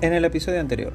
[0.00, 0.92] En el episodio anterior,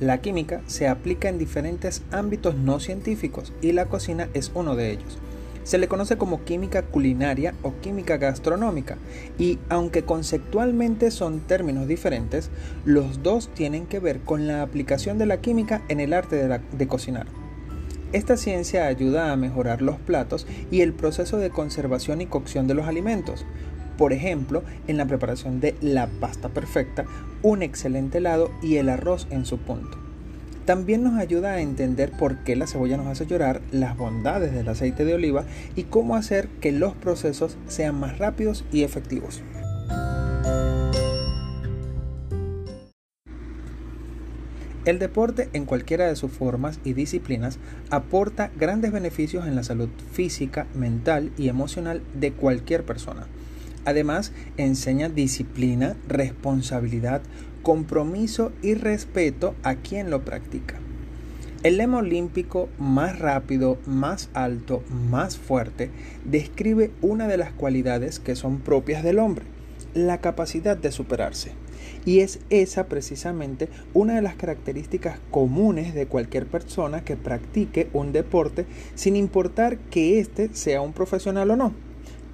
[0.00, 4.90] la química se aplica en diferentes ámbitos no científicos y la cocina es uno de
[4.90, 5.18] ellos.
[5.64, 8.98] Se le conoce como química culinaria o química gastronómica
[9.38, 12.50] y aunque conceptualmente son términos diferentes,
[12.84, 16.86] los dos tienen que ver con la aplicación de la química en el arte de,
[16.86, 17.28] cocinar.
[18.12, 22.74] Esta ciencia ayuda a mejorar los platos y el proceso de conservación y cocción de
[22.74, 23.46] los alimentos,
[23.98, 27.04] por ejemplo, en la preparación de la pasta perfecta,
[27.42, 29.98] un excelente helado y el arroz en su punto.
[30.64, 34.68] También nos ayuda a entender por qué la cebolla nos hace llorar, las bondades del
[34.68, 35.44] aceite de oliva
[35.76, 39.42] y cómo hacer que los procesos sean más rápidos y efectivos.
[44.84, 47.58] El deporte en cualquiera de sus formas y disciplinas
[47.90, 53.26] aporta grandes beneficios en la salud física, mental y emocional de cualquier persona.
[53.88, 57.22] Además, enseña disciplina, responsabilidad,
[57.62, 60.74] compromiso y respeto a quien lo practica.
[61.62, 65.88] El lema olímpico más rápido, más alto, más fuerte
[66.26, 69.46] describe una de las cualidades que son propias del hombre,
[69.94, 71.52] la capacidad de superarse.
[72.04, 78.12] Y es esa precisamente una de las características comunes de cualquier persona que practique un
[78.12, 81.87] deporte sin importar que éste sea un profesional o no.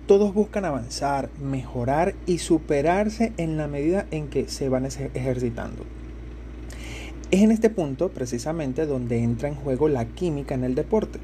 [0.07, 5.85] Todos buscan avanzar, mejorar y superarse en la medida en que se van ejercitando.
[7.31, 11.21] Es en este punto precisamente donde entra en juego la química en el deporte.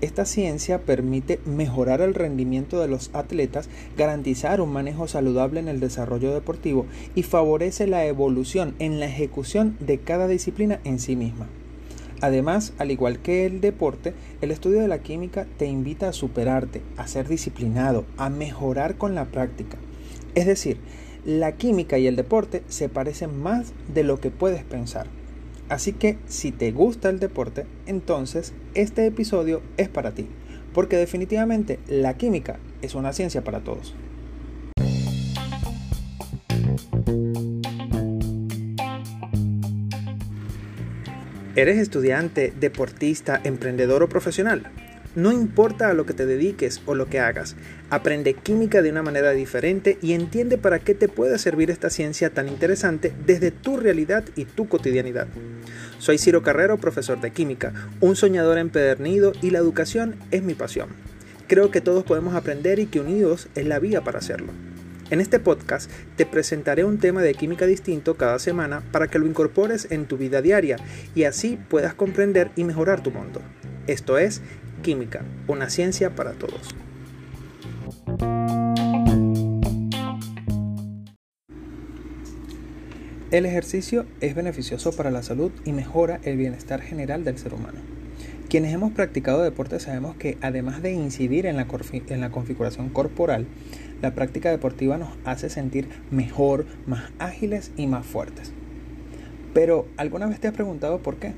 [0.00, 5.78] Esta ciencia permite mejorar el rendimiento de los atletas, garantizar un manejo saludable en el
[5.78, 11.48] desarrollo deportivo y favorece la evolución en la ejecución de cada disciplina en sí misma.
[12.22, 16.80] Además, al igual que el deporte, el estudio de la química te invita a superarte,
[16.96, 19.76] a ser disciplinado, a mejorar con la práctica.
[20.36, 20.78] Es decir,
[21.24, 25.08] la química y el deporte se parecen más de lo que puedes pensar.
[25.68, 30.28] Así que si te gusta el deporte, entonces este episodio es para ti,
[30.72, 33.96] porque definitivamente la química es una ciencia para todos.
[41.54, 44.62] ¿Eres estudiante, deportista, emprendedor o profesional?
[45.14, 47.56] No importa a lo que te dediques o lo que hagas,
[47.90, 52.30] aprende química de una manera diferente y entiende para qué te puede servir esta ciencia
[52.30, 55.26] tan interesante desde tu realidad y tu cotidianidad.
[55.98, 60.88] Soy Ciro Carrero, profesor de química, un soñador empedernido y la educación es mi pasión.
[61.48, 64.54] Creo que todos podemos aprender y que unidos es la vía para hacerlo.
[65.12, 69.26] En este podcast te presentaré un tema de química distinto cada semana para que lo
[69.26, 70.78] incorpores en tu vida diaria
[71.14, 73.42] y así puedas comprender y mejorar tu mundo.
[73.86, 74.40] Esto es
[74.80, 76.74] Química, una ciencia para todos.
[83.30, 88.01] El ejercicio es beneficioso para la salud y mejora el bienestar general del ser humano.
[88.52, 91.66] Quienes hemos practicado deporte sabemos que además de incidir en la,
[92.08, 93.46] en la configuración corporal,
[94.02, 98.52] la práctica deportiva nos hace sentir mejor, más ágiles y más fuertes.
[99.54, 101.32] Pero, ¿alguna vez te has preguntado por qué?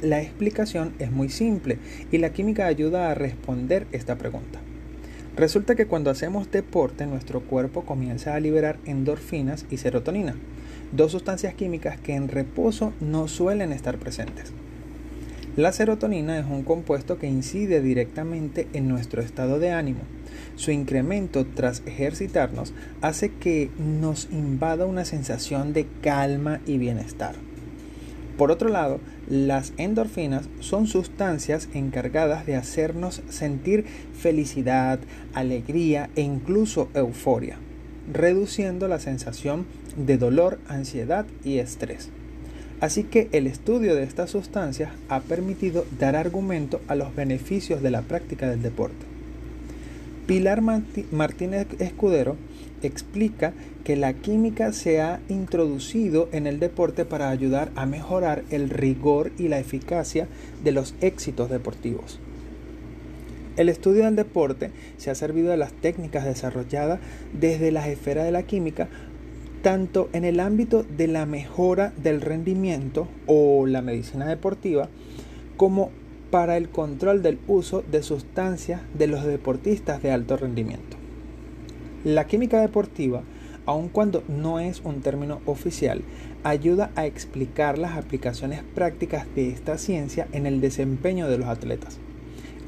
[0.00, 1.78] La explicación es muy simple
[2.12, 4.60] y la química ayuda a responder esta pregunta.
[5.34, 10.36] Resulta que cuando hacemos deporte nuestro cuerpo comienza a liberar endorfinas y serotonina,
[10.92, 14.52] dos sustancias químicas que en reposo no suelen estar presentes.
[15.56, 20.00] La serotonina es un compuesto que incide directamente en nuestro estado de ánimo
[20.56, 27.34] su incremento tras ejercitarnos hace que nos invada una sensación de calma y bienestar.
[28.36, 33.84] Por otro lado, las endorfinas son sustancias encargadas de hacernos sentir
[34.14, 34.98] felicidad,
[35.34, 37.58] alegría e incluso euforia,
[38.12, 42.10] reduciendo la sensación de dolor, ansiedad y estrés.
[42.82, 47.92] Así que el estudio de estas sustancias ha permitido dar argumento a los beneficios de
[47.92, 49.06] la práctica del deporte.
[50.26, 50.62] Pilar
[51.12, 52.36] Martínez Escudero
[52.82, 53.52] explica
[53.84, 59.30] que la química se ha introducido en el deporte para ayudar a mejorar el rigor
[59.38, 60.26] y la eficacia
[60.64, 62.18] de los éxitos deportivos.
[63.56, 66.98] El estudio del deporte se ha servido de las técnicas desarrolladas
[67.32, 68.88] desde las esferas de la química,
[69.62, 74.88] tanto en el ámbito de la mejora del rendimiento o la medicina deportiva,
[75.56, 75.90] como
[76.30, 80.96] para el control del uso de sustancias de los deportistas de alto rendimiento.
[82.04, 83.22] La química deportiva,
[83.64, 86.02] aun cuando no es un término oficial,
[86.42, 91.98] ayuda a explicar las aplicaciones prácticas de esta ciencia en el desempeño de los atletas.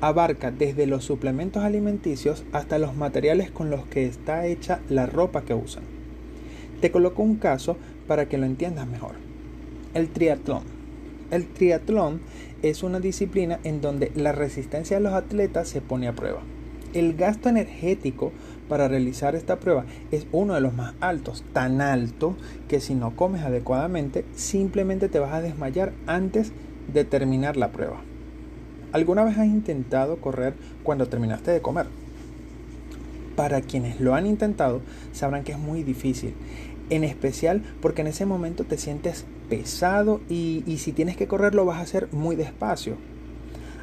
[0.01, 5.43] Abarca desde los suplementos alimenticios hasta los materiales con los que está hecha la ropa
[5.43, 5.94] que usan.
[6.85, 9.13] Te coloco un caso para que lo entiendas mejor.
[9.95, 10.65] El triatlón.
[11.31, 12.21] El triatlón
[12.61, 16.43] es una disciplina en donde la resistencia de los atletas se pone a prueba.
[16.93, 18.33] El gasto energético
[18.69, 22.37] para realizar esta prueba es uno de los más altos, tan alto
[22.69, 26.53] que si no comes adecuadamente simplemente te vas a desmayar antes
[26.93, 28.03] de terminar la prueba.
[28.93, 30.53] ¿Alguna vez has intentado correr
[30.83, 31.87] cuando terminaste de comer?
[33.37, 34.81] Para quienes lo han intentado
[35.13, 36.35] sabrán que es muy difícil,
[36.91, 41.55] en especial porque en ese momento te sientes pesado y, y si tienes que correr
[41.55, 42.97] lo vas a hacer muy despacio.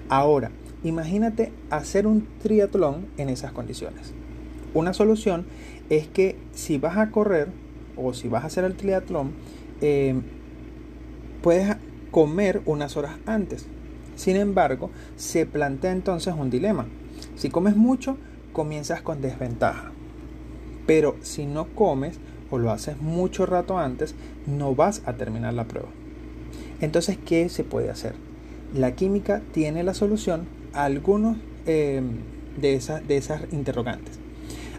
[0.09, 0.51] Ahora,
[0.83, 4.13] imagínate hacer un triatlón en esas condiciones.
[4.73, 5.45] Una solución
[5.89, 7.49] es que si vas a correr
[7.97, 9.33] o si vas a hacer el triatlón,
[9.81, 10.15] eh,
[11.41, 11.75] puedes
[12.11, 13.65] comer unas horas antes.
[14.15, 16.87] Sin embargo, se plantea entonces un dilema.
[17.35, 18.17] Si comes mucho,
[18.53, 19.91] comienzas con desventaja.
[20.85, 22.19] Pero si no comes
[22.51, 24.13] o lo haces mucho rato antes,
[24.45, 25.89] no vas a terminar la prueba.
[26.81, 28.13] Entonces, ¿qué se puede hacer?
[28.75, 32.01] La química tiene la solución a algunos eh,
[32.59, 34.19] de, esas, de esas interrogantes.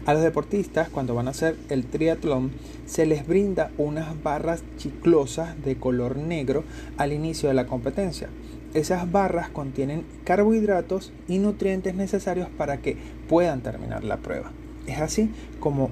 [0.05, 2.51] A los deportistas, cuando van a hacer el triatlón,
[2.85, 6.65] se les brinda unas barras chiclosas de color negro
[6.97, 8.27] al inicio de la competencia.
[8.73, 12.97] Esas barras contienen carbohidratos y nutrientes necesarios para que
[13.29, 14.51] puedan terminar la prueba.
[14.87, 15.29] Es así
[15.61, 15.91] como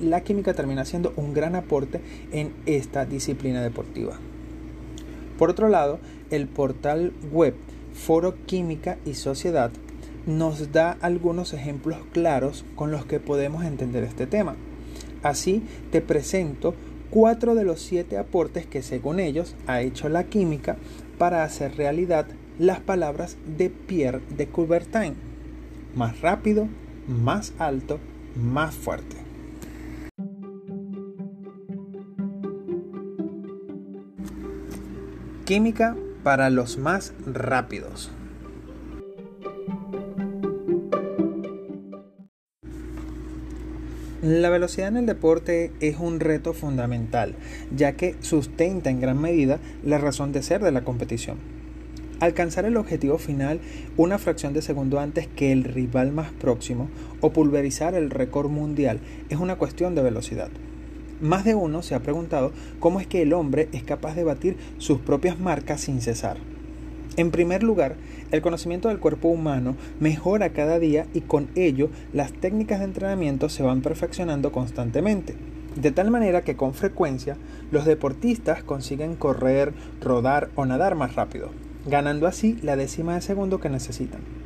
[0.00, 2.00] la química termina siendo un gran aporte
[2.32, 4.18] en esta disciplina deportiva.
[5.38, 5.98] Por otro lado,
[6.30, 7.54] el portal web
[7.92, 9.70] Foro Química y Sociedad
[10.26, 14.56] nos da algunos ejemplos claros con los que podemos entender este tema.
[15.22, 16.74] Así te presento
[17.10, 20.76] cuatro de los siete aportes que según ellos ha hecho la química
[21.18, 22.26] para hacer realidad
[22.58, 25.14] las palabras de Pierre de Coubertin.
[25.94, 26.68] Más rápido,
[27.08, 27.98] más alto,
[28.36, 29.29] más fuerte.
[35.50, 38.12] Química para los más rápidos.
[44.22, 47.34] La velocidad en el deporte es un reto fundamental,
[47.74, 51.38] ya que sustenta en gran medida la razón de ser de la competición.
[52.20, 53.58] Alcanzar el objetivo final
[53.96, 56.88] una fracción de segundo antes que el rival más próximo
[57.20, 59.00] o pulverizar el récord mundial
[59.30, 60.50] es una cuestión de velocidad.
[61.20, 64.56] Más de uno se ha preguntado cómo es que el hombre es capaz de batir
[64.78, 66.38] sus propias marcas sin cesar.
[67.16, 67.96] En primer lugar,
[68.30, 73.50] el conocimiento del cuerpo humano mejora cada día y con ello las técnicas de entrenamiento
[73.50, 75.34] se van perfeccionando constantemente.
[75.76, 77.36] De tal manera que con frecuencia
[77.70, 81.50] los deportistas consiguen correr, rodar o nadar más rápido,
[81.86, 84.39] ganando así la décima de segundo que necesitan.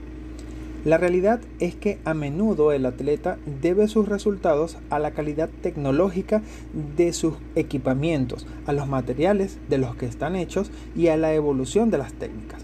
[0.85, 6.43] La realidad es que a menudo el atleta debe sus resultados a la calidad tecnológica
[6.97, 11.91] de sus equipamientos, a los materiales de los que están hechos y a la evolución
[11.91, 12.61] de las técnicas.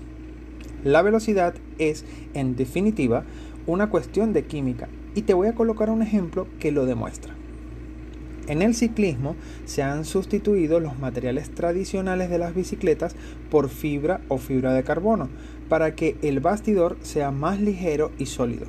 [0.85, 3.25] La velocidad es, en definitiva,
[3.67, 7.40] una cuestión de química y te voy a colocar un ejemplo que lo demuestra.
[8.51, 13.15] En el ciclismo se han sustituido los materiales tradicionales de las bicicletas
[13.49, 15.29] por fibra o fibra de carbono
[15.69, 18.67] para que el bastidor sea más ligero y sólido.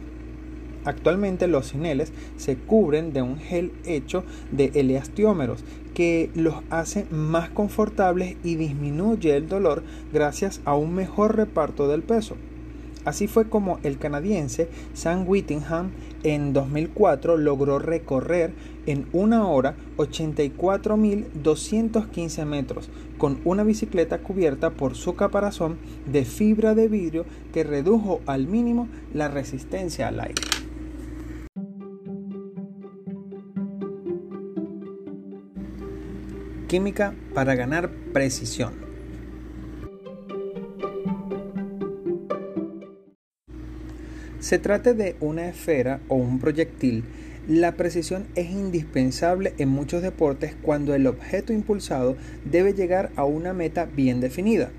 [0.86, 5.64] Actualmente los cineles se cubren de un gel hecho de eleastiómeros
[5.95, 9.81] que los hace más confortables y disminuye el dolor
[10.14, 12.38] gracias a un mejor reparto del peso.
[13.05, 15.91] Así fue como el canadiense Sam Whittingham
[16.23, 18.53] en 2004 logró recorrer
[18.85, 26.87] en una hora 84.215 metros con una bicicleta cubierta por su caparazón de fibra de
[26.87, 30.41] vidrio que redujo al mínimo la resistencia al aire.
[36.67, 38.91] Química para ganar precisión.
[44.42, 47.04] Se trate de una esfera o un proyectil,
[47.48, 53.54] la precisión es indispensable en muchos deportes cuando el objeto impulsado debe llegar a una
[53.54, 54.71] meta bien definida.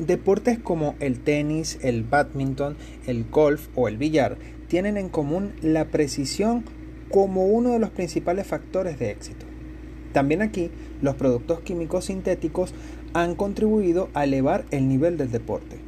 [0.00, 5.84] Deportes como el tenis, el badminton, el golf o el billar tienen en común la
[5.84, 6.64] precisión
[7.08, 9.46] como uno de los principales factores de éxito.
[10.12, 12.74] También aquí, los productos químicos sintéticos
[13.12, 15.83] han contribuido a elevar el nivel del deporte.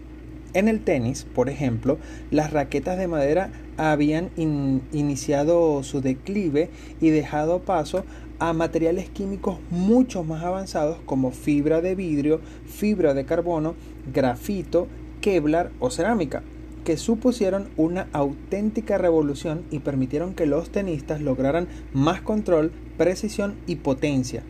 [0.57, 1.99] En el tenis, por ejemplo,
[2.31, 8.07] las raquetas de madera habían iniciado su declive y dejado paso
[8.39, 13.75] a materiales químicos mucho más avanzados como fibra de vidrio, fibra de carbono,
[14.15, 14.87] grafito,
[15.21, 16.43] Kevlar o cerámica,
[16.87, 23.77] que supusieron una auténtica revolución y permitieron que los tenistas lograran más control, precisión y
[23.77, 24.43] potencia.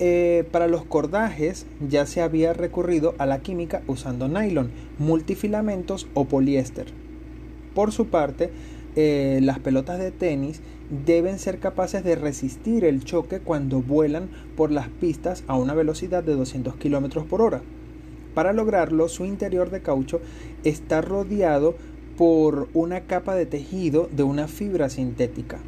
[0.00, 6.24] Eh, para los cordajes ya se había recurrido a la química usando nylon, multifilamentos o
[6.24, 6.86] poliéster.
[7.74, 8.50] Por su parte,
[8.96, 10.60] eh, las pelotas de tenis
[11.06, 16.24] deben ser capaces de resistir el choque cuando vuelan por las pistas a una velocidad
[16.24, 17.62] de 200 km por hora.
[18.34, 20.20] Para lograrlo, su interior de caucho
[20.64, 21.76] está rodeado
[22.16, 25.58] por una capa de tejido de una fibra sintética.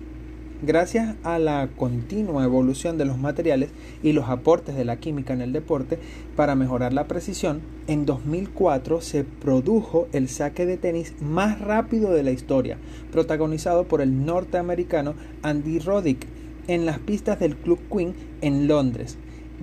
[0.62, 3.68] Gracias a la continua evolución de los materiales
[4.02, 5.98] y los aportes de la química en el deporte
[6.34, 12.22] para mejorar la precisión, en 2004 se produjo el saque de tenis más rápido de
[12.22, 12.78] la historia,
[13.12, 16.26] protagonizado por el norteamericano Andy Roddick
[16.68, 19.18] en las pistas del Club Queen en Londres,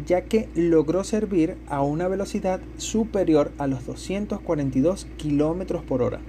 [0.05, 6.19] ya que logró servir a una velocidad superior a los 242 km por hora.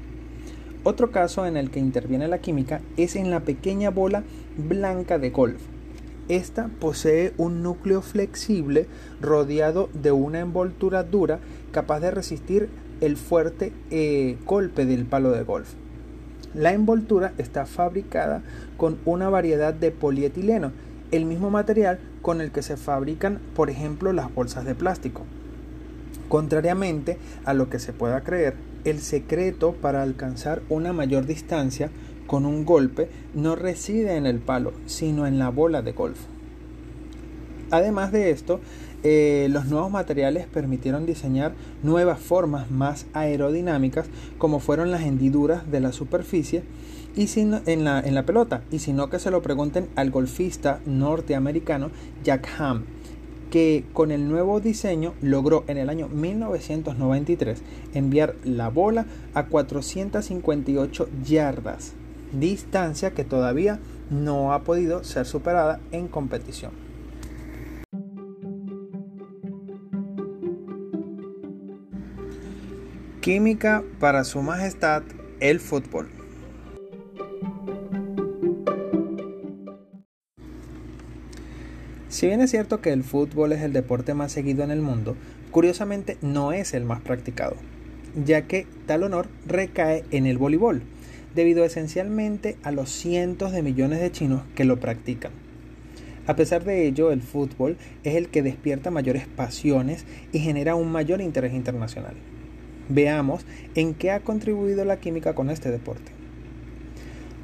[0.87, 4.23] Otro caso en el que interviene la química es en la pequeña bola
[4.59, 5.62] blanca de golf.
[6.29, 8.87] Esta posee un núcleo flexible
[9.19, 11.41] rodeado de una envoltura dura
[11.73, 12.69] capaz de resistir
[13.00, 15.73] el fuerte eh, golpe del palo de golf.
[16.53, 18.43] La envoltura está fabricada
[18.76, 20.73] con una variedad de polietileno,
[21.12, 25.23] el mismo material con el que se fabrican, por ejemplo, las bolsas de plástico.
[26.28, 28.54] Contrariamente a lo que se pueda creer,
[28.85, 31.90] el secreto para alcanzar una mayor distancia
[32.26, 36.19] con un golpe no reside en el palo, sino en la bola de golf.
[37.71, 38.61] Además de esto,
[39.02, 41.52] eh, los nuevos materiales permitieron diseñar
[41.83, 44.07] nuevas formas más aerodinámicas
[44.38, 46.62] como fueron las hendiduras de la superficie
[47.16, 51.90] y en, la, en la pelota, y sino que se lo pregunten al golfista norteamericano
[52.25, 52.85] Jack Ham,
[53.54, 57.62] que con el nuevo diseño logró en el año 1993
[57.94, 61.92] enviar la bola a 458 yardas,
[62.32, 63.78] distancia que todavía
[64.11, 66.73] no ha podido ser superada en competición.
[73.20, 75.04] Química para su majestad
[75.38, 76.13] el fútbol.
[82.14, 85.16] Si bien es cierto que el fútbol es el deporte más seguido en el mundo,
[85.50, 87.56] curiosamente no es el más practicado,
[88.25, 90.83] ya que tal honor recae en el voleibol,
[91.35, 95.33] debido esencialmente a los cientos de millones de chinos que lo practican.
[96.28, 100.92] A pesar de ello, el fútbol es el que despierta mayores pasiones y genera un
[100.92, 102.14] mayor interés internacional.
[102.88, 103.44] Veamos
[103.75, 106.12] en qué ha contribuido la química con este deporte.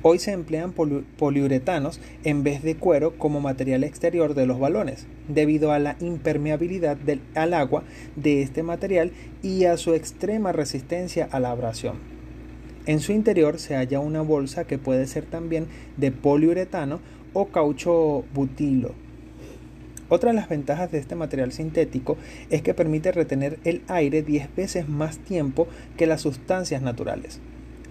[0.02, 5.72] Hoy se emplean poliuretanos en vez de cuero como material exterior de los balones, debido
[5.72, 6.96] a la impermeabilidad
[7.34, 7.82] al agua
[8.16, 11.96] de este material y a su extrema resistencia a la abrasión.
[12.86, 15.66] En su interior se halla una bolsa que puede ser también
[15.98, 17.00] de poliuretano
[17.34, 18.94] o caucho butilo.
[20.08, 22.16] Otra de las ventajas de este material sintético
[22.48, 27.38] es que permite retener el aire 10 veces más tiempo que las sustancias naturales.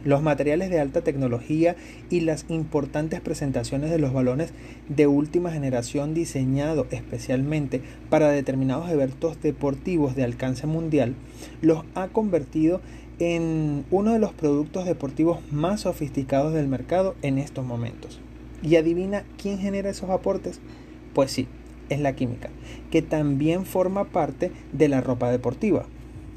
[0.06, 1.76] Los materiales de alta tecnología
[2.10, 4.54] y las importantes presentaciones de los balones
[4.88, 11.16] de última generación diseñados especialmente para determinados eventos deportivos de alcance mundial
[11.62, 12.82] los ha convertido
[13.20, 18.20] en uno de los productos deportivos más sofisticados del mercado en estos momentos.
[18.64, 20.60] ¿Y adivina quién genera esos aportes?
[21.14, 21.48] Pues sí,
[21.90, 22.50] es la química,
[22.92, 25.86] que también forma parte de la ropa deportiva.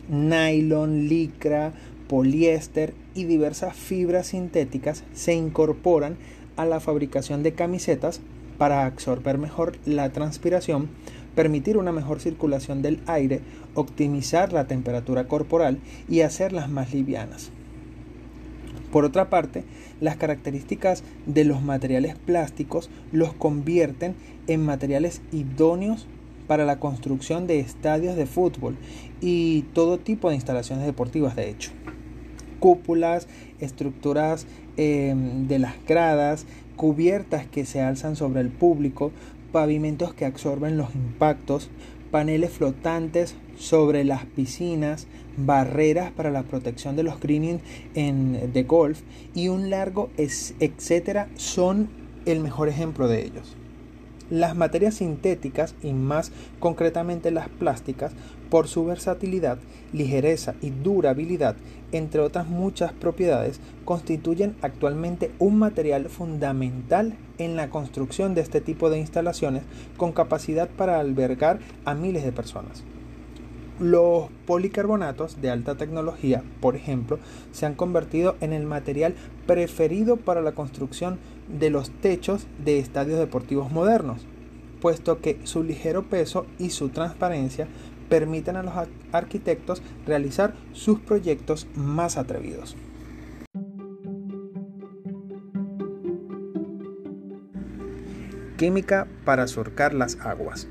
[0.09, 1.73] Nylon, licra,
[2.13, 6.19] poliéster y diversas fibras sintéticas se incorporan
[6.57, 8.21] a la fabricación de camisetas
[8.59, 10.91] para absorber mejor la transpiración,
[11.35, 13.41] permitir una mejor circulación del aire,
[13.73, 17.51] optimizar la temperatura corporal y hacerlas más livianas.
[18.93, 19.65] Por otra parte,
[20.03, 24.17] las características de los materiales plásticos los convierten
[24.49, 26.07] en materiales idóneos
[26.47, 28.77] para la construcción de estadios de fútbol
[29.23, 31.71] y todo tipo de instalaciones deportivas de hecho
[32.63, 33.27] cúpulas,
[33.61, 39.11] estructuras em, de las gradas, cubiertas que se alzan sobre el público,
[39.51, 41.71] pavimentos que absorben los impactos,
[42.13, 47.59] paneles flotantes sobre las piscinas, barreras para la protección de los greening
[47.97, 49.01] en, de golf
[49.35, 51.89] y un largo etcétera son
[52.27, 53.57] el mejor ejemplo de ellos.
[54.33, 58.13] Las materias sintéticas y más concretamente las plásticas,
[58.49, 59.59] por su versatilidad,
[59.93, 61.55] ligereza y durabilidad,
[61.93, 68.89] entre otras muchas propiedades, constituyen actualmente un material fundamental en la construcción de este tipo
[68.89, 69.65] de instalaciones
[69.99, 72.85] con capacidad para albergar a miles de personas.
[73.81, 77.19] Los policarbonatos de alta tecnología, por ejemplo,
[77.51, 79.15] se han convertido en el material
[79.47, 81.19] preferido para la construcción
[81.59, 84.27] de los techos de estadios deportivos modernos.
[84.81, 87.69] puesto que su ligero peso y su transparencia
[88.09, 88.75] permiten a los
[89.13, 92.77] arquitectos realizar sus proyectos más atrevidos.
[98.59, 100.67] Química para surcar las aguas.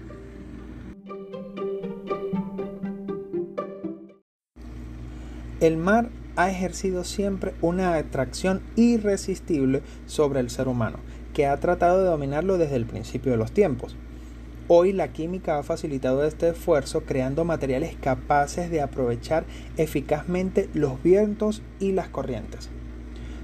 [5.61, 10.99] El mar ha ejercido siempre una atracción irresistible sobre el ser humano,
[11.33, 13.95] que ha tratado de dominarlo desde el principio de los tiempos.
[14.67, 19.43] Hoy la química ha facilitado este esfuerzo creando materiales capaces de aprovechar
[19.75, 22.69] eficazmente los vientos y las corrientes.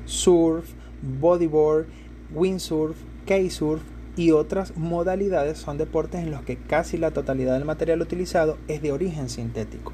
[0.06, 0.70] Surf,
[1.02, 1.88] bodyboard,
[2.34, 3.82] windsurf, kitesurf
[4.16, 8.82] y otras modalidades son deportes en los que casi la totalidad del material utilizado es
[8.82, 9.94] de origen sintético.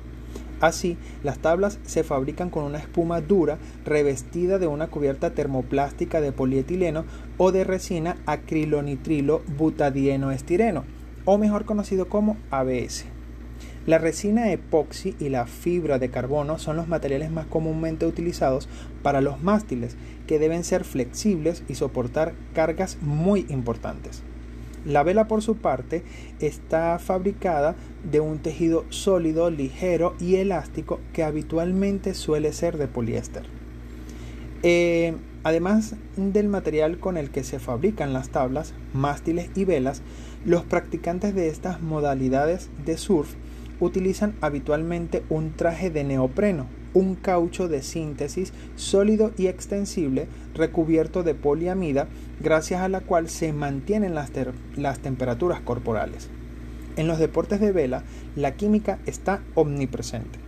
[0.61, 6.31] Así, las tablas se fabrican con una espuma dura revestida de una cubierta termoplástica de
[6.31, 7.05] polietileno
[7.37, 10.85] o de resina acrilonitrilo butadieno estireno,
[11.25, 13.05] o mejor conocido como ABS.
[13.85, 18.69] La resina epoxi y la fibra de carbono son los materiales más comúnmente utilizados
[19.01, 24.23] para los mástiles, que deben ser flexibles y soportar cargas muy importantes.
[24.85, 26.03] La vela, por su parte,
[26.39, 27.75] está fabricada
[28.09, 33.43] de un tejido sólido, ligero y elástico que habitualmente suele ser de poliéster.
[34.61, 40.01] Eh, además del material con el que se fabrican las tablas, mástiles y velas,
[40.45, 43.35] los practicantes de estas modalidades de surf
[43.79, 51.33] utilizan habitualmente un traje de neopreno, un caucho de síntesis sólido y extensible recubierto de
[51.35, 52.07] poliamida,
[52.39, 54.31] gracias a la cual se mantienen las,
[54.75, 56.29] las temperaturas corporales.
[56.95, 58.03] En los deportes de vela,
[58.35, 60.39] la química está omnipresente.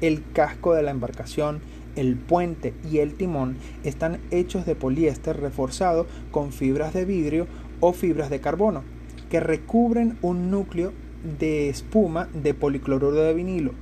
[0.00, 1.60] El casco de la embarcación,
[1.96, 7.46] el puente y el timón están hechos de poliéster reforzado con fibras de vidrio
[7.80, 8.82] o fibras de carbono,
[9.30, 10.92] que recubren un núcleo
[11.38, 13.72] de espuma de policloruro de vinilo,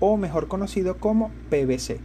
[0.00, 2.00] o mejor conocido como PVC.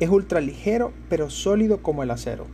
[0.00, 2.46] Es ultraligero pero sólido como el acero.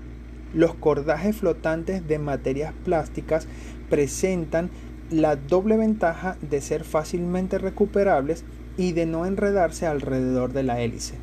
[0.54, 3.46] Los cordajes flotantes de materias plásticas
[3.88, 4.70] presentan
[5.10, 8.44] la doble ventaja de ser fácilmente recuperables
[8.76, 11.14] y de no enredarse alrededor de la hélice.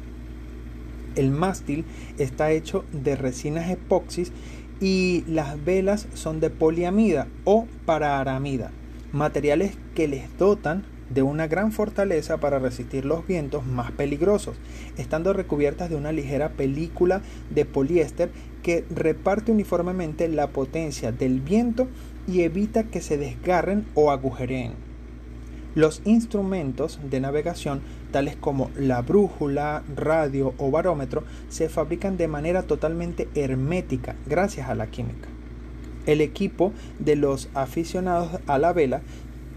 [1.15, 1.85] El mástil
[2.19, 4.31] está hecho de resinas epoxis
[4.79, 8.71] y las velas son de poliamida o paraaramida,
[9.11, 14.57] materiales que les dotan de una gran fortaleza para resistir los vientos más peligrosos,
[14.97, 18.29] estando recubiertas de una ligera película de poliéster
[18.61, 21.87] que reparte uniformemente la potencia del viento
[22.27, 24.73] y evita que se desgarren o agujereen.
[25.75, 32.63] Los instrumentos de navegación, tales como la brújula, radio o barómetro, se fabrican de manera
[32.63, 35.29] totalmente hermética gracias a la química.
[36.07, 39.01] El equipo de los aficionados a la vela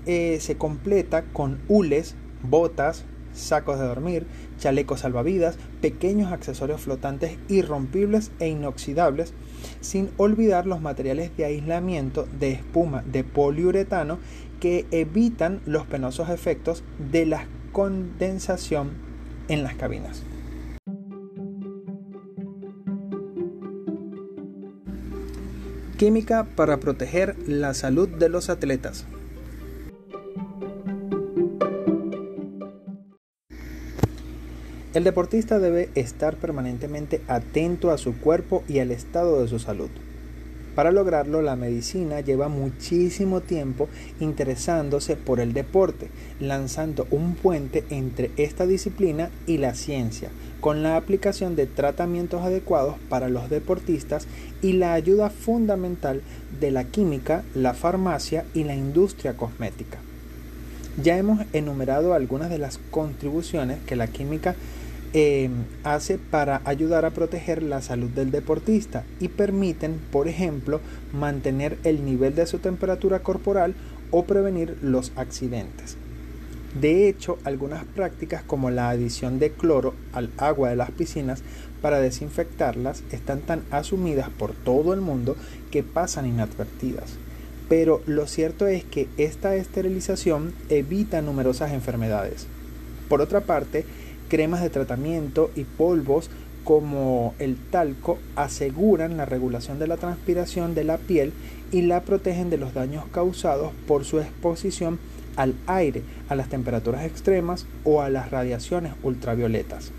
[0.04, 4.26] eh, se completa con hules, botas, sacos de dormir,
[4.58, 9.32] chalecos salvavidas, pequeños accesorios flotantes irrompibles e inoxidables,
[9.80, 14.18] sin olvidar los materiales de aislamiento de espuma de poliuretano
[14.58, 18.90] que evitan los penosos efectos de la condensación
[19.48, 20.22] en las cabinas.
[26.00, 29.04] Química para proteger la salud de los atletas.
[34.94, 39.90] El deportista debe estar permanentemente atento a su cuerpo y al estado de su salud.
[40.80, 46.08] Para lograrlo, la medicina lleva muchísimo tiempo interesándose por el deporte,
[46.40, 50.30] lanzando un puente entre esta disciplina y la ciencia,
[50.62, 54.26] con la aplicación de tratamientos adecuados para los deportistas
[54.62, 56.22] y la ayuda fundamental
[56.60, 59.98] de la química, la farmacia y la industria cosmética.
[61.02, 64.56] Ya hemos enumerado algunas de las contribuciones que la química
[65.12, 65.50] eh,
[65.82, 70.80] hace para ayudar a proteger la salud del deportista y permiten, por ejemplo,
[71.12, 73.74] mantener el nivel de su temperatura corporal
[74.10, 75.96] o prevenir los accidentes.
[76.80, 81.42] De hecho, algunas prácticas como la adición de cloro al agua de las piscinas
[81.82, 85.36] para desinfectarlas están tan asumidas por todo el mundo
[85.72, 87.16] que pasan inadvertidas.
[87.68, 92.46] Pero lo cierto es que esta esterilización evita numerosas enfermedades.
[93.08, 93.84] Por otra parte,
[94.30, 96.30] cremas de tratamiento y polvos
[96.64, 101.32] como el talco aseguran la regulación de la transpiración de la piel
[101.72, 104.98] y la protegen de los daños causados por su exposición
[105.36, 109.90] al aire, a las temperaturas extremas o a las radiaciones ultravioletas.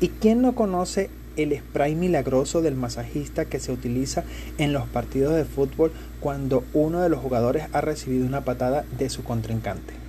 [0.00, 4.24] ¿Y quién no conoce el spray milagroso del masajista que se utiliza
[4.58, 9.08] en los partidos de fútbol cuando uno de los jugadores ha recibido una patada de
[9.08, 10.01] su contrincante.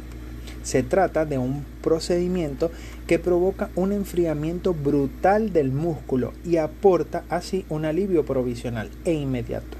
[0.64, 2.72] Se trata de un procedimiento
[3.06, 9.78] que provoca un enfriamiento brutal del músculo y aporta así un alivio provisional e inmediato.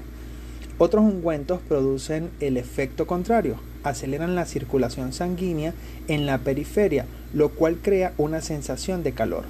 [0.76, 5.72] Otros ungüentos producen el efecto contrario, aceleran la circulación sanguínea
[6.08, 9.44] en la periferia, lo cual crea una sensación de calor.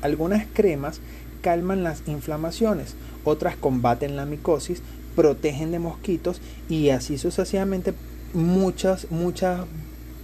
[0.00, 1.00] Algunas cremas
[1.42, 4.82] calman las inflamaciones, otras combaten la micosis,
[5.16, 7.92] protegen de mosquitos y así sucesivamente
[8.32, 9.66] muchos muchos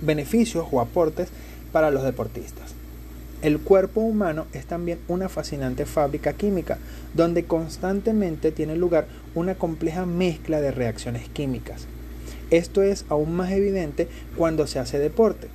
[0.00, 1.28] beneficios o aportes
[1.72, 2.74] para los deportistas.
[3.40, 6.78] El cuerpo humano es también una fascinante fábrica química,
[7.14, 9.06] donde constantemente tiene lugar
[9.36, 11.86] una compleja mezcla de reacciones químicas.
[12.50, 15.48] Esto es aún más evidente cuando se hace deporte.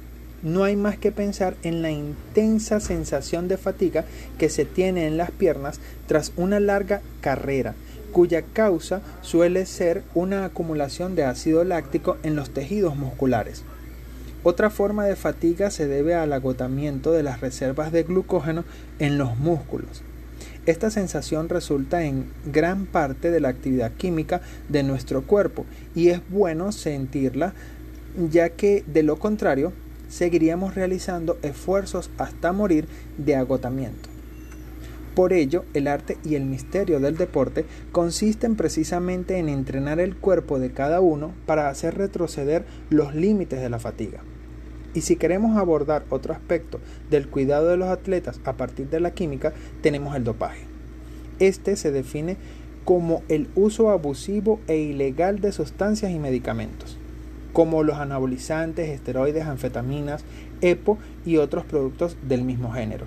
[0.44, 4.06] No hay más que pensar en la intensa sensación de fatiga
[4.38, 7.76] que se tiene en las piernas tras una larga carrera,
[8.14, 13.64] cuya causa suele ser una acumulación de ácido láctico en los tejidos musculares.
[14.46, 18.66] Otra forma de fatiga se debe al agotamiento de las reservas de glucógeno
[19.00, 20.02] en los músculos.
[20.66, 26.20] Esta sensación resulta en gran parte de la actividad química de nuestro cuerpo y es
[26.30, 27.54] bueno sentirla
[28.30, 29.72] ya que de lo contrario
[30.10, 34.10] seguiríamos realizando esfuerzos hasta morir de agotamiento.
[35.16, 40.60] Por ello, el arte y el misterio del deporte consisten precisamente en entrenar el cuerpo
[40.60, 44.22] de cada uno para hacer retroceder los límites de la fatiga.
[44.94, 46.80] Y si queremos abordar otro aspecto
[47.10, 50.66] del cuidado de los atletas a partir de la química, tenemos el dopaje.
[51.40, 52.38] Este se define
[52.86, 56.98] como el uso abusivo e ilegal de sustancias y medicamentos,
[57.54, 60.26] como los anabolizantes, esteroides, anfetaminas,
[60.62, 63.06] EPO y otros productos del mismo género.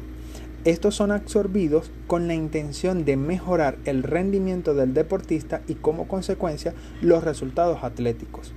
[0.64, 6.75] Estos son absorbidos con la intención de mejorar el rendimiento del deportista y como consecuencia
[7.01, 8.53] los resultados atléticos.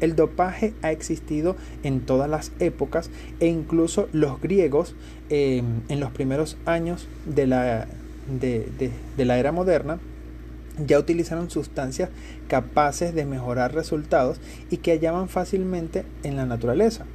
[0.00, 4.94] El dopaje ha existido en todas las épocas e incluso los griegos
[5.30, 7.86] eh, en los primeros años de la,
[8.40, 9.98] de la era moderna
[10.84, 12.10] ya utilizaron sustancias
[12.48, 17.06] capaces de mejorar resultados y que hallaban fácilmente en la naturaleza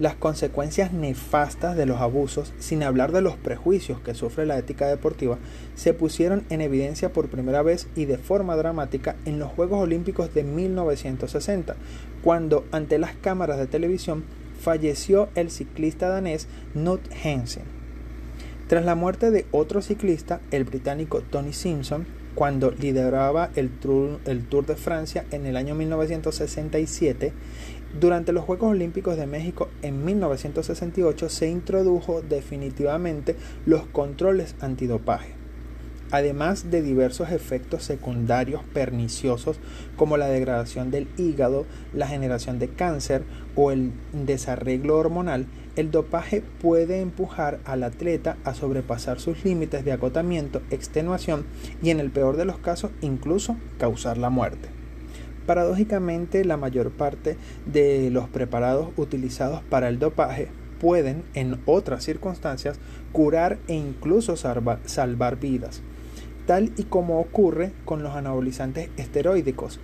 [0.00, 4.88] las consecuencias nefastas de los abusos, sin hablar de los prejuicios que sufre la ética
[4.88, 5.38] deportiva,
[5.74, 10.32] se pusieron en evidencia por primera vez y de forma dramática en los Juegos Olímpicos
[10.32, 11.76] de 1960,
[12.24, 14.24] cuando ante las cámaras de televisión
[14.58, 17.64] falleció el ciclista danés Knut Hansen.
[18.68, 22.06] Tras la muerte de otro ciclista, el británico Tony Simpson,
[22.40, 27.34] cuando lideraba el Tour, el Tour de Francia en el año 1967,
[28.00, 35.34] durante los Juegos Olímpicos de México en 1968 se introdujo definitivamente los controles antidopaje,
[36.12, 39.58] además de diversos efectos secundarios perniciosos
[39.96, 43.22] como la degradación del hígado, la generación de cáncer
[43.54, 45.44] o el desarreglo hormonal,
[45.76, 51.44] el dopaje puede empujar al atleta a sobrepasar sus límites de agotamiento, extenuación
[51.82, 54.68] y en el peor de los casos incluso causar la muerte.
[55.46, 60.48] Paradójicamente, la mayor parte de los preparados utilizados para el dopaje
[60.80, 62.78] pueden, en otras circunstancias,
[63.12, 65.82] curar e incluso salvar vidas,
[66.46, 69.80] tal y como ocurre con los anabolizantes esteroídicos.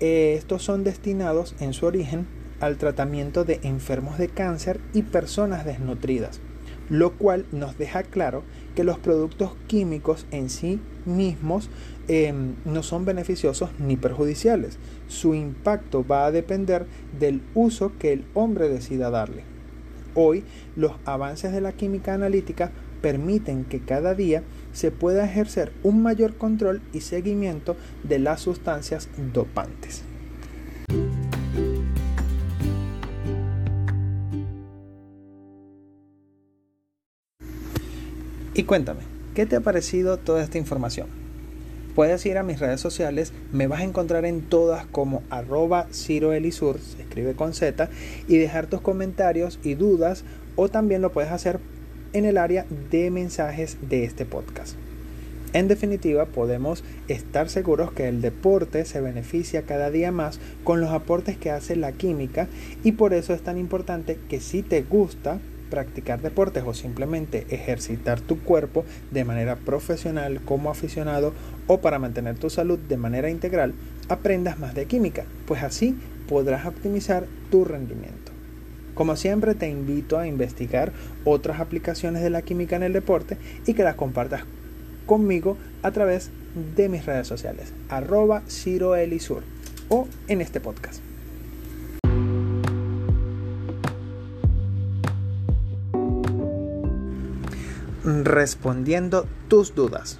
[0.00, 2.26] Estos son destinados en su origen
[2.62, 6.40] al tratamiento de enfermos de cáncer y personas desnutridas,
[6.88, 8.44] lo cual nos deja claro
[8.76, 11.70] que los productos químicos en sí mismos
[12.06, 14.78] em, no son beneficiosos ni perjudiciales.
[15.08, 16.86] Su impacto va a depender
[17.18, 19.42] del uso que el hombre decida darle.
[20.14, 20.44] Hoy
[20.76, 22.70] los avances de la química analítica
[23.00, 29.08] permiten que cada día se pueda ejercer un mayor control y seguimiento de las sustancias
[29.34, 30.04] dopantes.
[38.54, 39.00] Y cuéntame,
[39.34, 41.06] ¿qué te ha parecido toda esta información?
[41.94, 46.34] Puedes ir a mis redes sociales, me vas a encontrar en todas como arroba Ciro
[46.34, 47.88] Elisur, se escribe con Z,
[48.28, 51.60] y dejar tus comentarios y dudas, o también lo puedes hacer
[52.12, 54.76] en el área de mensajes de este podcast.
[55.54, 60.90] En definitiva, podemos estar seguros que el deporte se beneficia cada día más con los
[60.90, 62.48] aportes que hace la química
[62.84, 65.40] y por eso es tan importante que si te gusta,
[65.72, 71.32] practicar deportes o simplemente ejercitar tu cuerpo de manera profesional como aficionado
[71.66, 73.72] o para mantener tu salud de manera integral,
[74.10, 75.96] aprendas más de química, pues así
[76.28, 78.32] podrás optimizar tu rendimiento.
[78.92, 80.92] Como siempre te invito a investigar
[81.24, 84.42] otras aplicaciones de la química en el deporte y que las compartas
[85.06, 86.30] conmigo a través
[86.76, 89.42] de mis redes sociales, arroba Ciro Elisur
[89.88, 91.11] o en este podcast.
[98.04, 100.18] Respondiendo tus dudas.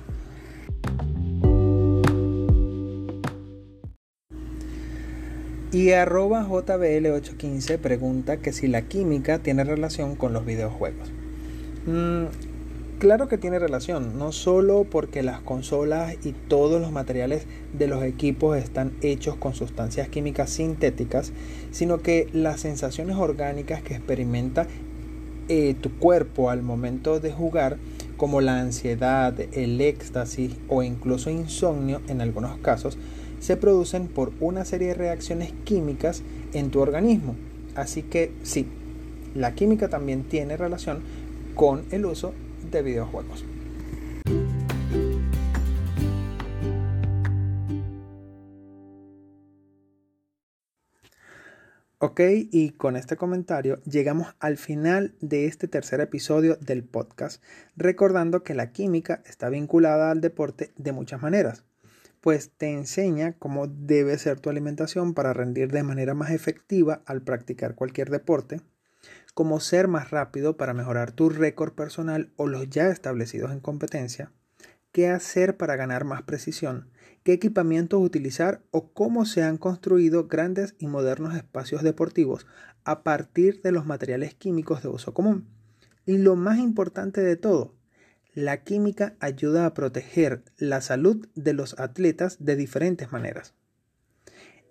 [5.73, 11.11] Y arroba JBL815 pregunta que si la química tiene relación con los videojuegos.
[11.87, 12.27] Mm,
[12.99, 18.05] claro que tiene relación, no solo porque las consolas y todos los materiales de los
[18.05, 21.33] equipos están hechos con sustancias químicas sintéticas,
[21.73, 24.69] sino que las sensaciones orgánicas que experimenta
[25.55, 27.77] eh, tu cuerpo al momento de jugar,
[28.17, 32.97] como la ansiedad, el éxtasis o incluso insomnio en algunos casos,
[33.39, 36.23] se producen por una serie de reacciones químicas
[36.55, 37.37] en tu organismo.
[37.75, 38.67] Así que sí,
[39.35, 41.01] la química también tiene relación
[41.55, 42.33] con el uso
[42.71, 43.45] de videojuegos.
[52.05, 57.41] Ok, y con este comentario llegamos al final de este tercer episodio del podcast,
[57.77, 61.63] recordando que la química está vinculada al deporte de muchas maneras,
[62.21, 67.23] pues te enseña cómo debe ser tu alimentación para rendir de manera más efectiva al
[67.23, 68.61] practicar cualquier deporte,
[69.33, 74.33] cómo ser más rápido para mejorar tu récord personal o los ya establecidos en competencia,
[74.93, 76.91] qué hacer para ganar más precisión,
[77.25, 82.47] qué equipamientos utilizar o cómo se han construido grandes y modernos espacios deportivos
[82.85, 85.49] a partir de los materiales químicos de uso común.
[86.05, 87.75] Y lo más importante de todo,
[88.35, 93.55] la química ayuda a proteger la salud de los atletas de diferentes maneras.